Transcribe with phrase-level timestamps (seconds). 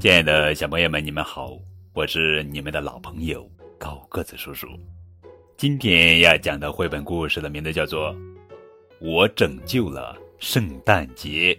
[0.00, 1.58] 亲爱的小朋友们，你们好，
[1.92, 3.50] 我是你们的老朋友
[3.80, 4.68] 高个子叔叔。
[5.56, 8.14] 今天要讲的绘本故事的名字叫做
[9.00, 11.52] 《我拯救了圣诞节》，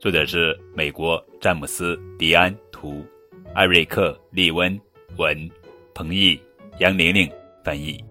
[0.00, 3.06] 作者是美国詹姆斯·迪安图，
[3.54, 4.76] 艾瑞克·利温
[5.16, 5.48] 文，
[5.94, 6.36] 彭毅、
[6.80, 7.30] 杨玲玲
[7.62, 8.04] 翻译。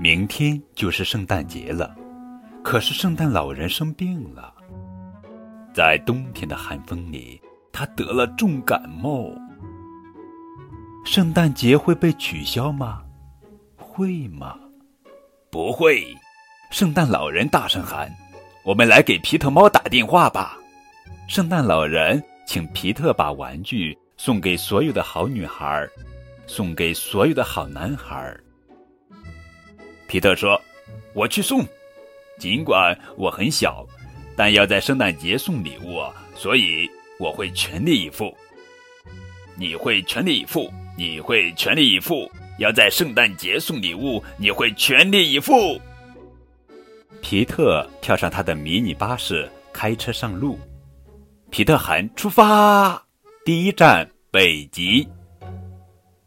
[0.00, 1.94] 明天就是圣诞节了，
[2.62, 4.54] 可是圣诞老人生病了，
[5.74, 7.40] 在冬天的寒风里，
[7.72, 9.28] 他得了重感冒。
[11.04, 13.02] 圣诞节会被取消吗？
[13.76, 14.56] 会吗？
[15.50, 16.06] 不会！
[16.70, 18.08] 圣诞老人大声喊
[18.64, 20.56] ：“我们来给皮特猫打电话吧！”
[21.28, 25.88] 圣诞老人请皮特把玩具送给所有的好女孩，
[26.46, 28.32] 送给所有的好男孩。
[30.06, 30.60] 皮特说
[31.14, 31.66] ：“我去送，
[32.38, 33.84] 尽管我很小，
[34.36, 36.02] 但要在圣诞节送礼物，
[36.34, 38.34] 所以我会全力以赴。
[39.56, 45.80] 你会全力以赴，你会全力以赴，要在圣诞节送礼物，你会全力以赴。”
[47.22, 50.58] 皮特跳上他的迷你巴士，开车上路。
[51.50, 53.00] 皮特喊：“出发！
[53.44, 55.08] 第一站北极。”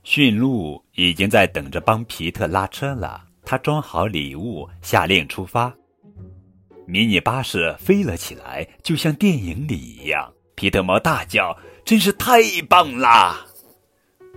[0.03, 3.25] 驯鹿已经在等着帮皮特拉车了。
[3.43, 5.73] 他装好礼物，下令出发。
[6.87, 10.33] 迷你巴士飞了起来，就像电影里一样。
[10.55, 13.45] 皮特猫大叫：“真是太棒啦！”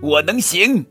[0.03, 0.85] 我能行，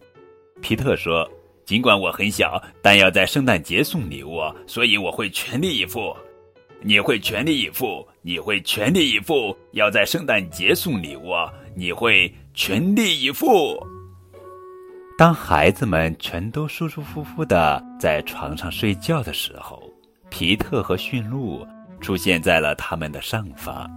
[0.61, 1.29] 皮特说
[1.65, 6.15] ：“尽管我很小，但要在圣诞节送礼物，所以我会全力以赴。
[6.81, 11.33] 你会全力以赴，你会全力以赴，要在圣诞节送礼物，
[11.75, 13.77] 你会全力以赴。”
[15.17, 19.83] 当孩子们全都舒舒服服的在床上睡觉的时候，
[20.29, 21.65] 皮特和驯鹿
[21.99, 23.89] 出现在了他们的上方。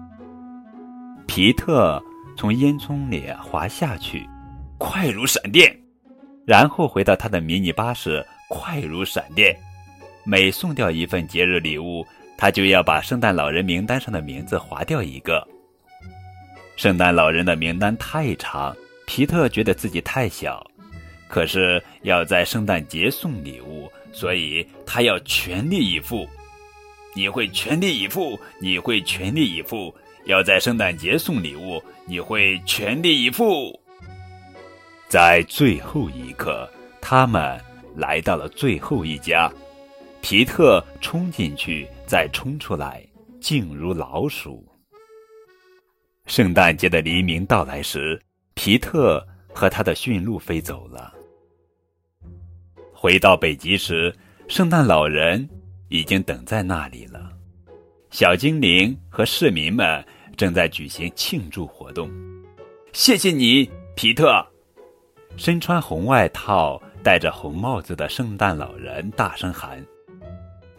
[1.27, 2.03] 皮特
[2.37, 4.29] 从烟囱里滑下去，
[4.79, 5.75] 快如闪电，
[6.47, 9.57] 然后回到他的迷你巴士，快如闪电。
[10.25, 15.47] 每送掉一份节日礼物，他就要把圣诞老人名单上的名字划掉一个。
[16.77, 18.75] 圣诞老人的名单太长，
[19.07, 20.65] 皮特觉得自己太小。
[21.29, 26.29] 可是要在圣诞节送礼物，所以他要全力以赴。
[27.15, 29.95] 你会全力以赴，你会全力以赴。
[30.25, 33.79] 要在圣诞节送礼物，你会全力以赴。
[35.09, 36.71] 在最后一刻，
[37.01, 37.61] 他们
[37.97, 39.53] 来到了最后一家。
[40.21, 43.05] 皮特冲进去，再冲出来，
[43.41, 44.65] 静如老鼠。
[46.27, 48.23] 圣诞节的黎明到来时，
[48.55, 51.13] 皮特和他的驯鹿飞走了。
[53.03, 54.15] 回到北极时，
[54.47, 55.49] 圣诞老人
[55.89, 57.33] 已经等在那里了。
[58.13, 62.09] 小精灵和市民们正在举行庆祝活动。
[62.93, 64.47] 谢谢你，皮特！
[65.37, 69.85] 身穿红外套、戴着红帽子的圣诞老人大声喊：“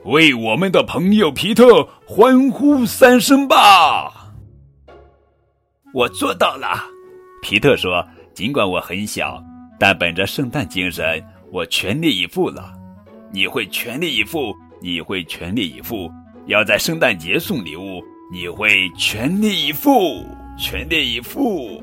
[0.05, 4.31] 为我们的朋友皮特欢呼三声吧！”
[5.93, 6.85] 我做到了，
[7.41, 9.43] 皮特说：“尽管我很小，
[9.77, 11.21] 但本着圣诞精神。”
[11.53, 12.73] 我全力以赴了，
[13.31, 16.11] 你会全力以赴，你会全力以赴，
[16.47, 20.25] 要在圣诞节送礼物，你会全力以赴，
[20.57, 21.82] 全力以赴。